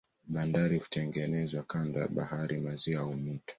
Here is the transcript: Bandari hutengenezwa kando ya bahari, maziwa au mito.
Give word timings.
Bandari 0.27 0.77
hutengenezwa 0.77 1.63
kando 1.63 1.99
ya 1.99 2.07
bahari, 2.07 2.59
maziwa 2.59 3.01
au 3.01 3.15
mito. 3.15 3.43